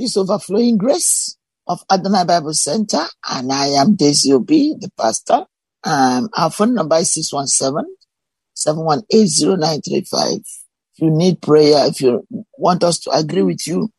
[0.00, 1.36] This overflowing grace
[1.66, 5.44] of Adonai Bible Center, and I am Daisy Obi, the pastor.
[5.84, 7.84] Um, our phone number is 617
[8.54, 12.26] 718 If you need prayer, if you
[12.56, 13.90] want us to agree with you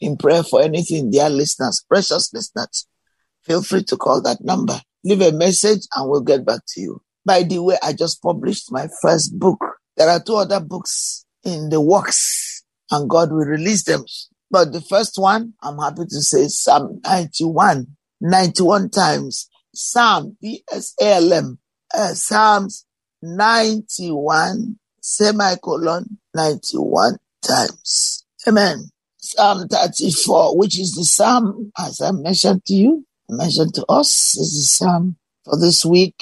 [0.00, 2.88] in prayer for anything, dear listeners, precious listeners,
[3.44, 4.80] feel free to call that number.
[5.04, 7.00] Leave a message and we'll get back to you.
[7.24, 9.64] By the way, I just published my first book.
[9.96, 14.04] There are two other books in the works and God will release them
[14.54, 17.88] but the first one, I'm happy to say Psalm 91,
[18.20, 19.50] 91 times.
[19.74, 21.58] Psalm, P-S-A-L-M,
[21.92, 22.86] uh, Psalms
[23.20, 28.24] 91, semicolon, 91 times.
[28.46, 28.90] Amen.
[29.18, 34.54] Psalm 34, which is the Psalm, as I mentioned to you, mentioned to us, is
[34.54, 36.14] the Psalm for this week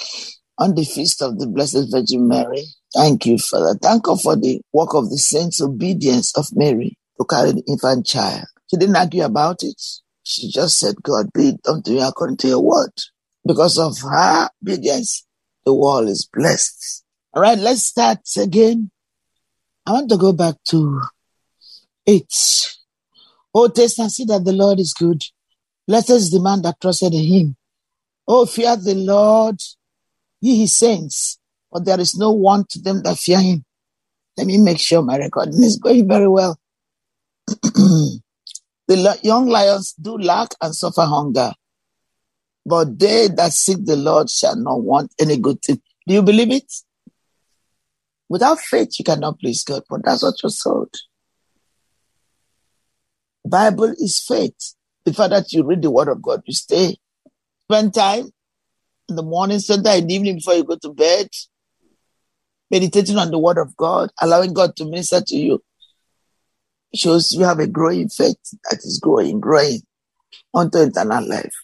[0.56, 2.64] on the feast of the Blessed Virgin Mary.
[2.94, 3.78] Thank you Father.
[3.82, 8.06] Thank you for the work of the saints' obedience of Mary to carry the infant
[8.06, 8.44] child.
[8.68, 9.80] She didn't argue about it.
[10.22, 12.92] She just said, God, be it unto you according to your word.
[13.46, 15.26] Because of her obedience,
[15.64, 17.04] the world is blessed.
[17.34, 18.90] All right, let's start again.
[19.86, 21.00] I want to go back to
[22.06, 22.76] eight.
[23.54, 25.22] Oh, taste and see that the Lord is good.
[25.86, 27.56] Blessed is the man that trusted in him.
[28.26, 29.60] Oh, fear the Lord,
[30.40, 31.38] ye his saints,
[31.70, 33.64] for there is no want to them that fear him.
[34.36, 36.58] Let me make sure my recording is going very well.
[38.88, 41.52] the young lions do lack and suffer hunger,
[42.64, 45.80] but they that seek the Lord shall not want any good thing.
[46.06, 46.72] Do you believe it?
[48.28, 50.94] Without faith, you cannot please God, but that's what you're told.
[53.46, 54.74] Bible is faith.
[55.04, 56.96] The fact that you read the word of God, you stay,
[57.64, 58.30] spend time
[59.08, 61.28] in the morning, time in the evening before you go to bed,
[62.70, 65.62] meditating on the word of God, allowing God to minister to you
[66.94, 68.36] shows you have a growing faith
[68.70, 69.80] that is growing, growing
[70.54, 71.54] unto eternal life.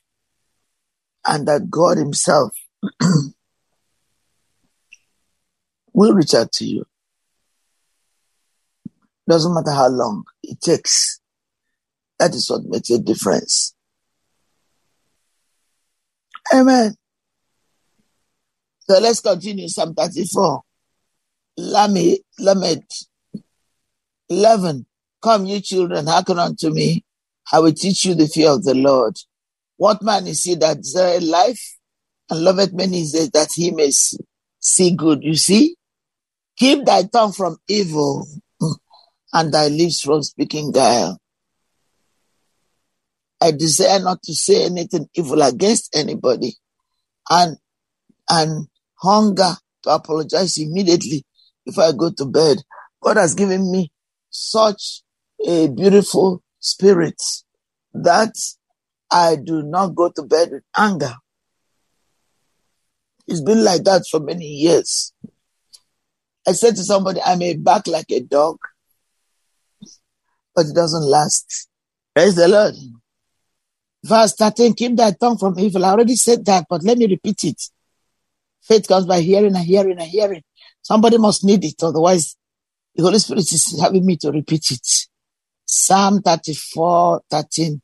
[1.27, 2.53] And that God Himself
[5.93, 6.85] will reach out to you.
[9.29, 11.21] Doesn't matter how long it takes.
[12.19, 13.75] That is what makes a difference.
[16.53, 16.95] Amen.
[18.89, 20.63] So let's continue Psalm 34.
[21.59, 22.91] Lamed, Lamed
[24.31, 24.87] 11.
[25.29, 27.05] Come, you children, hearken unto me.
[27.53, 29.15] I will teach you the fear of the Lord.
[29.77, 31.77] What man is he that desireth life
[32.31, 33.91] and loveth many days that he may
[34.59, 35.23] see good?
[35.23, 35.77] You see?
[36.57, 38.27] Keep thy tongue from evil
[39.35, 41.19] and thy lips from speaking guile.
[43.39, 46.55] I desire not to say anything evil against anybody
[47.29, 47.59] and
[48.31, 51.23] and hunger to apologize immediately
[51.67, 52.63] if I go to bed.
[53.03, 53.93] God has given me
[54.31, 55.03] such
[55.47, 57.21] a beautiful spirit
[57.95, 58.35] that
[59.11, 61.15] I do not go to bed with anger.
[63.27, 65.13] It's been like that for many years.
[66.47, 68.59] I said to somebody, I may bark like a dog,
[70.55, 71.69] but it doesn't last.
[72.15, 72.75] Praise the Lord.
[74.05, 75.85] Verse 13, keep thy tongue from evil.
[75.85, 77.63] I already said that, but let me repeat it.
[78.63, 80.43] Faith comes by hearing and hearing and hearing.
[80.83, 82.37] Somebody must need it, otherwise
[82.95, 85.08] the Holy Spirit is having me to repeat it.
[85.71, 87.83] Psalm 34, 13.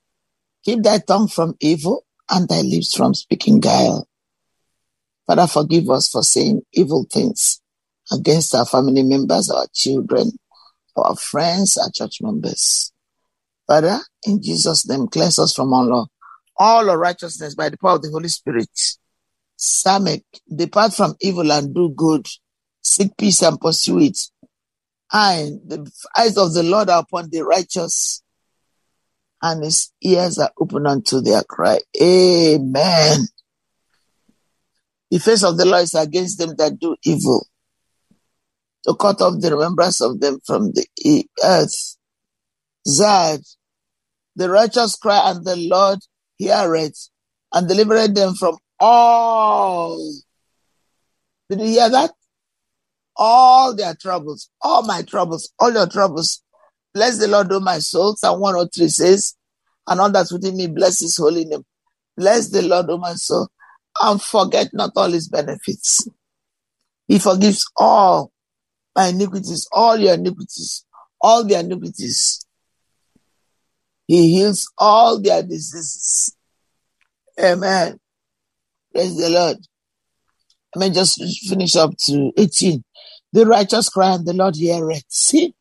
[0.64, 4.08] Keep thy tongue from evil and thy lips from speaking guile.
[5.26, 7.60] Father, forgive us for saying evil things
[8.10, 10.30] against our family members, our children,
[10.96, 12.90] our friends, our church members.
[13.66, 16.06] Father, in Jesus' name, cleanse us from all, law,
[16.56, 18.70] all unrighteousness by the power of the Holy Spirit.
[19.58, 22.26] Samek, depart from evil and do good.
[22.80, 24.18] Seek peace and pursue it
[25.14, 28.22] eye, the eyes of the Lord are upon the righteous,
[29.40, 31.78] and his ears are open unto their cry.
[32.02, 33.28] Amen.
[35.10, 37.46] The face of the Lord is against them that do evil,
[38.86, 41.96] to cut off the remembrance of them from the earth.
[42.86, 43.40] Zad,
[44.34, 46.00] the righteous cry, and the Lord
[46.36, 47.08] heareth,
[47.52, 49.96] and delivered them from all.
[51.48, 52.10] Did you hear that?
[53.16, 56.42] All their troubles, all my troubles, all your troubles.
[56.92, 58.14] Bless the Lord, O my soul.
[58.16, 59.34] Psalm 103 says,
[59.86, 61.64] and all that's within me, bless his holy name.
[62.16, 63.48] Bless the Lord, O my soul,
[64.00, 66.08] and forget not all his benefits.
[67.06, 68.32] He forgives all
[68.96, 70.84] my iniquities, all your iniquities,
[71.20, 72.46] all their iniquities.
[74.06, 76.36] He heals all their diseases.
[77.40, 77.98] Amen.
[78.92, 79.56] Praise the Lord.
[80.76, 82.84] Let me just finish up to 18.
[83.34, 85.02] The righteous cry and the Lord heareth.
[85.08, 85.54] See?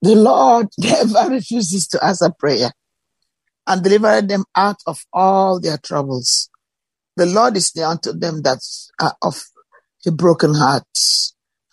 [0.00, 2.70] The Lord never refuses to answer prayer
[3.66, 6.50] and deliver them out of all their troubles.
[7.16, 8.60] The Lord is near unto them that
[9.00, 9.42] are of
[10.06, 10.84] a broken heart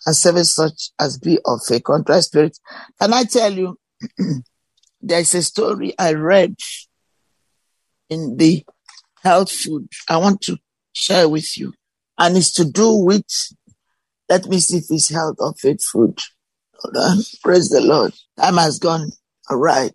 [0.06, 2.58] and serving such as be of a contrite spirit.
[3.00, 3.78] Can I tell you,
[5.00, 6.56] there's a story I read
[8.10, 8.64] in the
[9.22, 10.56] health food I want to
[10.92, 11.74] share with you.
[12.18, 13.24] And it's to do with,
[14.32, 16.18] let me see if it's health or faith food.
[16.78, 17.18] Hold on.
[17.42, 18.14] Praise the Lord.
[18.40, 19.10] Time has gone.
[19.50, 19.94] All right.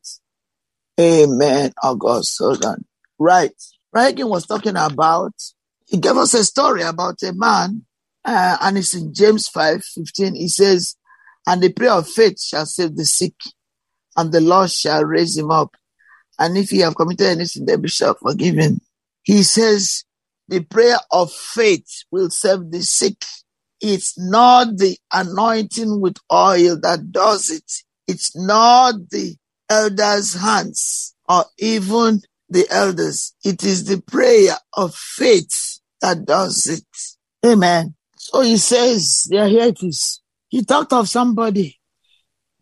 [0.99, 1.73] Amen.
[1.81, 2.37] August.
[2.37, 2.85] Hold on.
[3.17, 3.59] Right.
[3.95, 5.33] Hagin was talking about,
[5.87, 7.83] he gave us a story about a man,
[8.23, 10.35] uh, and it's in James 5 15.
[10.35, 10.95] He says,
[11.47, 13.33] And the prayer of faith shall save the sick,
[14.15, 15.75] and the Lord shall raise him up.
[16.37, 18.81] And if he have committed anything, they shall forgive him.
[19.23, 20.03] He says,
[20.47, 23.17] The prayer of faith will save the sick.
[23.81, 27.71] It's not the anointing with oil that does it.
[28.07, 29.35] It's not the
[29.69, 33.35] elders' hands or even the elders.
[33.43, 36.85] It is the prayer of faith that does it.
[37.45, 37.95] Amen.
[38.17, 40.21] So he says, yeah, here it is.
[40.49, 41.77] He talked of somebody.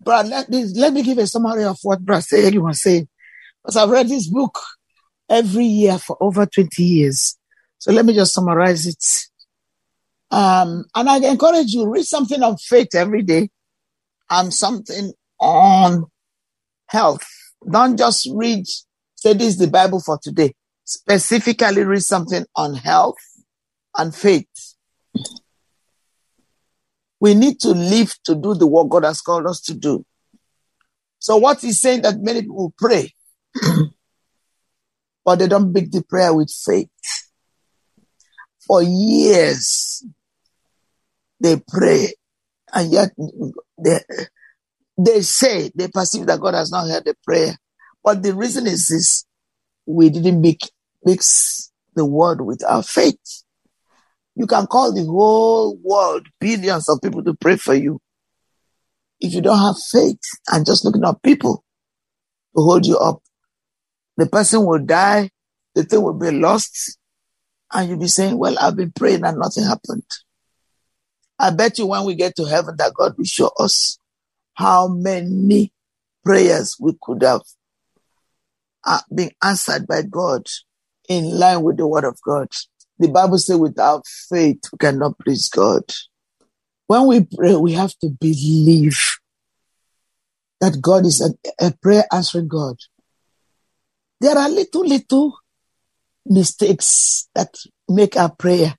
[0.02, 3.08] But let, let me give a summary of what Brother Sayegi was saying.
[3.64, 4.60] Because I've read this book
[5.30, 7.38] every year for over 20 years.
[7.78, 9.04] So let me just summarize it.
[10.31, 13.50] Um, and I encourage you, read something on faith every day
[14.30, 16.06] and something on
[16.88, 17.25] health.
[17.69, 18.66] Don't just read,
[19.16, 20.54] say this is the Bible for today.
[20.83, 23.18] Specifically read something on health
[23.98, 24.48] and faith.
[27.19, 30.06] We need to live to do the work God has called us to do.
[31.19, 33.12] So what he's saying that many people pray,
[35.25, 36.89] but they don't make the prayer with faith.
[38.68, 40.04] For years,
[41.46, 42.08] they pray,
[42.74, 43.12] and yet
[43.78, 44.00] they,
[44.98, 47.56] they say they perceive that God has not heard the prayer.
[48.04, 49.26] But the reason is this
[49.86, 53.44] we didn't mix, the word with our faith.
[54.36, 58.00] You can call the whole world, billions of people to pray for you.
[59.20, 60.20] If you don't have faith
[60.52, 61.64] and just looking at people
[62.56, 63.22] to hold you up,
[64.18, 65.30] the person will die,
[65.76, 66.98] the thing will be lost,
[67.72, 70.04] and you'll be saying, Well, I've been praying and nothing happened.
[71.38, 74.00] I bet you when we get to heaven that God will show us
[74.54, 75.74] how many
[76.24, 77.42] prayers we could have
[78.86, 80.48] uh, been answered by God
[81.10, 82.48] in line with the word of God.
[83.00, 85.84] The Bible says without faith, we cannot please God.
[86.88, 89.00] When we pray, we have to believe
[90.62, 92.78] that God is a, a prayer answering God.
[94.22, 95.38] There are little, little
[96.26, 97.54] mistakes that
[97.90, 98.76] make our prayer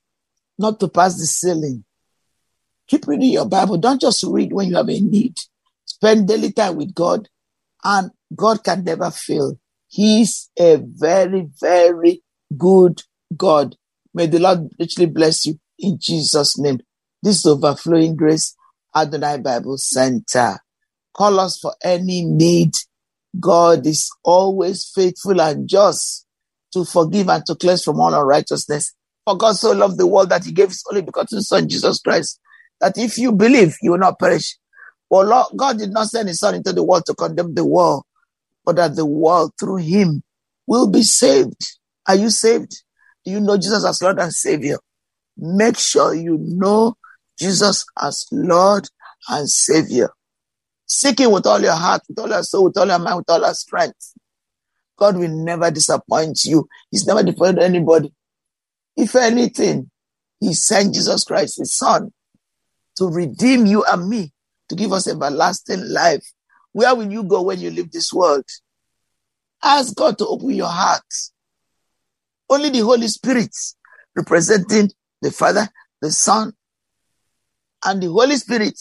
[0.57, 1.83] not to pass the ceiling.
[2.87, 3.77] Keep reading your Bible.
[3.77, 5.35] Don't just read when you have a need.
[5.85, 7.27] Spend daily time with God,
[7.83, 9.59] and God can never fail.
[9.87, 12.23] He's a very, very
[12.57, 13.01] good
[13.35, 13.75] God.
[14.13, 16.79] May the Lord richly bless you in Jesus' name.
[17.21, 18.55] This is overflowing grace,
[18.95, 20.57] Adonai Bible Center.
[21.13, 22.73] Call us for any need.
[23.39, 26.25] God is always faithful and just
[26.73, 28.93] to forgive and to cleanse from all unrighteousness.
[29.25, 32.39] For God so loved the world that he gave his only begotten Son, Jesus Christ,
[32.79, 34.57] that if you believe, you will not perish,
[35.09, 38.03] for Lord, God did not send his son into the world to condemn the world,
[38.65, 40.23] but that the world through him
[40.65, 41.77] will be saved.
[42.07, 42.83] Are you saved?
[43.25, 44.77] Do you know Jesus as Lord and Savior?
[45.37, 46.95] Make sure you know
[47.39, 48.87] Jesus as Lord
[49.29, 50.09] and Savior.
[50.85, 53.29] Seek him with all your heart, with all your soul, with all your mind, with
[53.29, 54.13] all your strength.
[54.97, 56.67] God will never disappoint you.
[56.89, 58.11] He's never disappointed anybody.
[58.95, 59.91] If anything,
[60.39, 62.11] he sent Jesus Christ, his son,
[62.97, 64.31] to redeem you and me
[64.69, 66.25] to give us everlasting life.
[66.71, 68.45] Where will you go when you leave this world?
[69.63, 71.03] Ask God to open your heart.
[72.49, 73.55] Only the Holy Spirit,
[74.15, 75.67] representing the Father,
[76.01, 76.53] the Son,
[77.83, 78.79] and the Holy Spirit,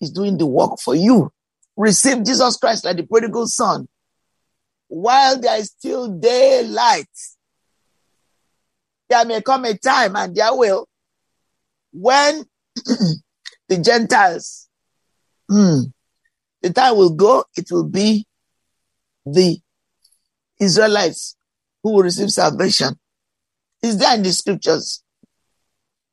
[0.00, 1.30] is doing the work for you.
[1.76, 3.88] Receive Jesus Christ like the prodigal son.
[4.88, 7.08] While there is still daylight,
[9.08, 10.88] there may come a time, and there will,
[11.92, 12.44] when
[13.68, 14.64] the Gentiles
[15.48, 15.80] Hmm.
[16.62, 18.26] The time will go, it will be
[19.26, 19.58] the
[20.58, 21.36] Israelites
[21.82, 22.98] who will receive salvation.
[23.82, 25.02] Is there in the scriptures.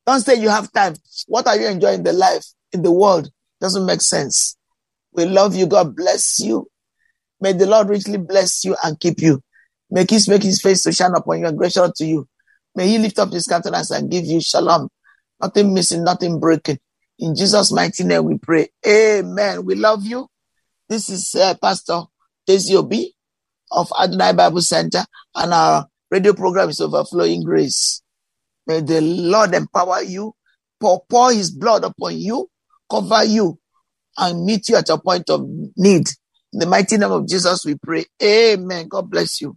[0.06, 0.94] Don't say you have time.
[1.26, 3.30] What are you enjoying the life in the world?
[3.60, 4.56] Doesn't make sense.
[5.12, 5.66] We love you.
[5.66, 6.68] God bless you.
[7.40, 9.40] May the Lord richly bless you and keep you.
[9.90, 12.26] Make his make his face to shine upon you and gracious to you.
[12.74, 14.88] May he lift up his countenance and give you shalom.
[15.42, 16.78] Nothing missing, nothing breaking.
[17.18, 18.68] In Jesus' mighty name we pray.
[18.86, 19.64] Amen.
[19.64, 20.28] We love you.
[20.88, 22.02] This is uh, Pastor
[22.46, 23.14] Daisy Obi
[23.72, 28.02] of Adonai Bible Center and our radio program is Overflowing Grace.
[28.66, 30.34] May the Lord empower you,
[30.80, 32.48] pour, pour his blood upon you,
[32.90, 33.58] cover you,
[34.18, 35.42] and meet you at a point of
[35.76, 36.06] need.
[36.52, 38.04] In the mighty name of Jesus, we pray.
[38.22, 38.86] Amen.
[38.88, 39.56] God bless you.